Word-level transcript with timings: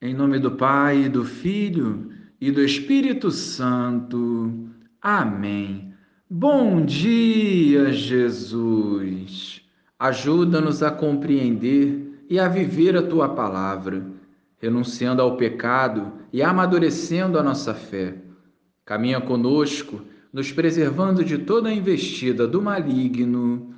Em 0.00 0.14
nome 0.14 0.38
do 0.38 0.52
Pai, 0.52 1.08
do 1.08 1.24
Filho 1.24 2.12
e 2.40 2.52
do 2.52 2.62
Espírito 2.62 3.32
Santo. 3.32 4.70
Amém. 5.02 5.92
Bom 6.30 6.84
dia, 6.84 7.92
Jesus. 7.92 9.60
Ajuda-nos 9.98 10.84
a 10.84 10.92
compreender 10.92 12.24
e 12.30 12.38
a 12.38 12.46
viver 12.46 12.96
a 12.96 13.02
tua 13.02 13.30
palavra, 13.30 14.06
renunciando 14.58 15.20
ao 15.20 15.36
pecado 15.36 16.12
e 16.32 16.44
amadurecendo 16.44 17.36
a 17.36 17.42
nossa 17.42 17.74
fé. 17.74 18.14
Caminha 18.84 19.20
conosco, 19.20 20.02
nos 20.32 20.52
preservando 20.52 21.24
de 21.24 21.38
toda 21.38 21.70
a 21.70 21.74
investida 21.74 22.46
do 22.46 22.62
maligno. 22.62 23.74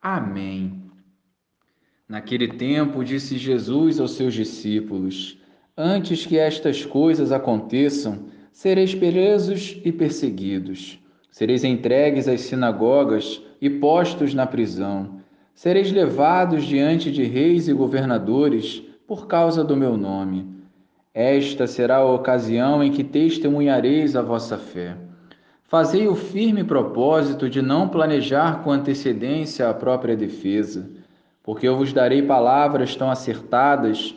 Amém. 0.00 0.84
Naquele 2.08 2.46
tempo, 2.46 3.02
disse 3.02 3.36
Jesus 3.36 3.98
aos 3.98 4.12
seus 4.12 4.32
discípulos: 4.32 5.36
Antes 5.80 6.26
que 6.26 6.36
estas 6.36 6.84
coisas 6.84 7.30
aconteçam, 7.30 8.24
sereis 8.50 8.96
presos 8.96 9.80
e 9.84 9.92
perseguidos. 9.92 10.98
Sereis 11.30 11.62
entregues 11.62 12.26
às 12.26 12.40
sinagogas 12.40 13.40
e 13.62 13.70
postos 13.70 14.34
na 14.34 14.44
prisão. 14.44 15.20
Sereis 15.54 15.92
levados 15.92 16.64
diante 16.64 17.12
de 17.12 17.22
reis 17.22 17.68
e 17.68 17.72
governadores 17.72 18.82
por 19.06 19.28
causa 19.28 19.62
do 19.62 19.76
meu 19.76 19.96
nome. 19.96 20.48
Esta 21.14 21.68
será 21.68 21.98
a 21.98 22.12
ocasião 22.12 22.82
em 22.82 22.90
que 22.90 23.04
testemunhareis 23.04 24.16
a 24.16 24.22
vossa 24.22 24.58
fé. 24.58 24.96
Fazei 25.62 26.08
o 26.08 26.16
firme 26.16 26.64
propósito 26.64 27.48
de 27.48 27.62
não 27.62 27.88
planejar 27.88 28.64
com 28.64 28.72
antecedência 28.72 29.70
a 29.70 29.74
própria 29.74 30.16
defesa, 30.16 30.90
porque 31.40 31.68
eu 31.68 31.76
vos 31.76 31.92
darei 31.92 32.20
palavras 32.22 32.96
tão 32.96 33.08
acertadas 33.08 34.16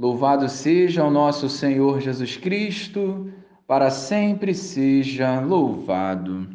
Louvado 0.00 0.48
seja 0.48 1.04
o 1.04 1.10
nosso 1.10 1.46
Senhor 1.46 2.00
Jesus 2.00 2.34
Cristo, 2.34 3.30
para 3.66 3.90
sempre 3.90 4.54
seja 4.54 5.38
louvado. 5.40 6.48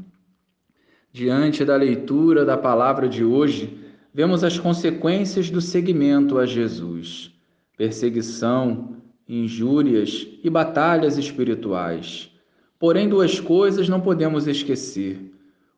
Diante 1.14 1.64
da 1.64 1.76
leitura 1.76 2.44
da 2.44 2.58
palavra 2.58 3.08
de 3.08 3.24
hoje, 3.24 3.78
vemos 4.12 4.44
as 4.44 4.58
consequências 4.58 5.52
do 5.52 5.62
seguimento 5.62 6.40
a 6.40 6.48
Jesus: 6.48 7.32
perseguição, 7.78 8.96
injúrias 9.30 10.26
e 10.44 10.50
batalhas 10.50 11.16
espirituais. 11.16 12.32
Porém, 12.80 13.08
duas 13.08 13.40
coisas 13.40 13.88
não 13.88 14.02
podemos 14.02 14.48
esquecer: 14.48 15.20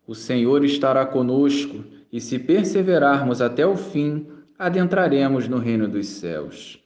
o 0.07 0.15
Senhor 0.15 0.63
estará 0.63 1.05
conosco 1.05 1.83
e, 2.13 2.21
se 2.21 2.39
perseverarmos 2.39 3.41
até 3.41 3.67
o 3.67 3.75
fim, 3.75 4.25
adentraremos 4.57 5.49
no 5.49 5.57
reino 5.57 5.85
dos 5.85 6.07
céus. 6.07 6.81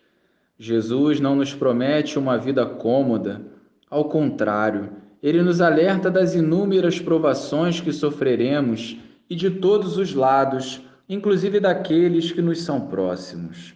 Jesus 0.63 1.19
não 1.19 1.35
nos 1.35 1.55
promete 1.55 2.19
uma 2.19 2.37
vida 2.37 2.63
cômoda, 2.63 3.41
ao 3.89 4.05
contrário, 4.05 4.91
ele 5.23 5.41
nos 5.41 5.59
alerta 5.59 6.07
das 6.11 6.35
inúmeras 6.35 6.99
provações 6.99 7.81
que 7.81 7.91
sofreremos 7.91 8.95
e 9.27 9.35
de 9.35 9.49
todos 9.49 9.97
os 9.97 10.13
lados, 10.13 10.79
inclusive 11.09 11.59
daqueles 11.59 12.31
que 12.31 12.43
nos 12.43 12.61
são 12.61 12.81
próximos. 12.81 13.73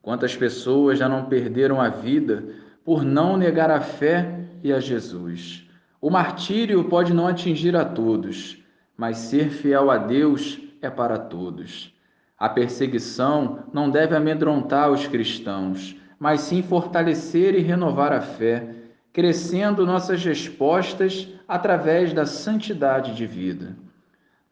Quantas 0.00 0.36
pessoas 0.36 1.00
já 1.00 1.08
não 1.08 1.24
perderam 1.24 1.80
a 1.80 1.88
vida 1.88 2.54
por 2.84 3.04
não 3.04 3.36
negar 3.36 3.68
a 3.68 3.80
fé 3.80 4.46
e 4.62 4.72
a 4.72 4.78
Jesus? 4.78 5.68
O 6.00 6.08
martírio 6.08 6.84
pode 6.84 7.12
não 7.12 7.26
atingir 7.26 7.74
a 7.74 7.84
todos, 7.84 8.62
mas 8.96 9.18
ser 9.18 9.50
fiel 9.50 9.90
a 9.90 9.98
Deus 9.98 10.56
é 10.80 10.88
para 10.88 11.18
todos. 11.18 11.92
A 12.38 12.50
perseguição 12.50 13.64
não 13.72 13.88
deve 13.88 14.14
amedrontar 14.14 14.90
os 14.90 15.06
cristãos, 15.06 15.96
mas 16.18 16.42
sim 16.42 16.62
fortalecer 16.62 17.54
e 17.54 17.60
renovar 17.60 18.12
a 18.12 18.20
fé, 18.20 18.74
crescendo 19.12 19.86
nossas 19.86 20.24
respostas 20.24 21.28
através 21.46 22.12
da 22.12 22.26
santidade 22.26 23.14
de 23.14 23.26
vida. 23.26 23.76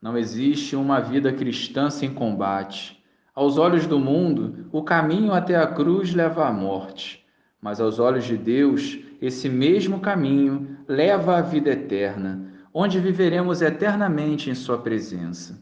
Não 0.01 0.17
existe 0.17 0.77
uma 0.77 1.01
vida 1.01 1.33
cristã 1.33 1.91
sem 1.91 2.13
combate. 2.13 3.03
Aos 3.35 3.59
olhos 3.59 3.87
do 3.87 3.99
mundo, 3.99 4.67
o 4.71 4.83
caminho 4.83 5.33
até 5.33 5.57
a 5.57 5.67
cruz 5.67 6.15
leva 6.15 6.47
à 6.47 6.53
morte, 6.53 7.25
mas 7.61 7.81
aos 7.81 7.99
olhos 7.99 8.25
de 8.25 8.37
Deus, 8.37 8.99
esse 9.21 9.49
mesmo 9.49 10.01
caminho 10.01 10.79
leva 10.87 11.39
à 11.39 11.41
vida 11.41 11.71
eterna, 11.71 12.53
onde 12.73 13.01
viveremos 13.01 13.63
eternamente 13.63 14.51
em 14.51 14.55
Sua 14.55 14.79
presença. 14.79 15.59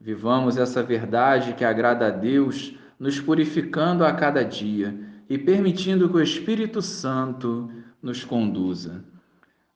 Vivamos 0.00 0.56
essa 0.58 0.82
verdade 0.82 1.54
que 1.54 1.64
agrada 1.64 2.08
a 2.08 2.10
Deus, 2.10 2.74
nos 2.98 3.20
purificando 3.20 4.04
a 4.04 4.12
cada 4.12 4.44
dia 4.44 5.07
e 5.28 5.36
permitindo 5.36 6.08
que 6.08 6.16
o 6.16 6.22
Espírito 6.22 6.80
Santo 6.80 7.70
nos 8.02 8.24
conduza. 8.24 9.04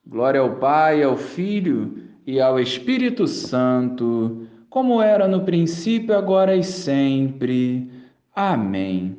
Glória 0.07 0.41
ao 0.41 0.57
Pai, 0.57 1.03
ao 1.03 1.17
Filho 1.17 1.99
e 2.27 2.41
ao 2.41 2.59
Espírito 2.59 3.27
Santo, 3.27 4.47
como 4.71 5.03
era 5.03 5.29
no 5.29 5.45
princípio, 5.45 6.17
agora 6.17 6.57
e 6.57 6.65
sempre. 6.65 7.91
Amém. 8.35 9.17